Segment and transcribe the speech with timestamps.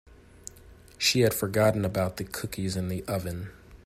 [0.97, 3.51] She had forgotten about the cookies in the oven.